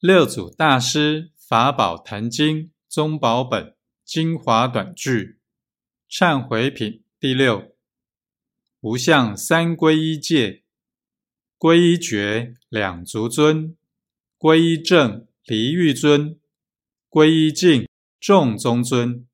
[0.00, 5.38] 六祖大师法宝坛经宗宝本精华短句
[6.10, 7.74] 忏悔品第六：
[8.80, 10.64] 无相三皈依戒，
[11.58, 13.74] 皈依觉两足尊，
[14.38, 16.38] 皈依正离欲尊，
[17.08, 17.88] 皈依净
[18.20, 19.26] 众宗尊。